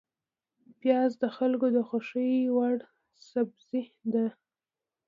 پیاز 0.79 1.11
د 1.23 1.25
خلکو 1.37 1.67
د 1.75 1.77
خوښې 1.87 2.31
وړ 2.55 2.77
سبزی 3.29 3.83
ده 4.13 4.25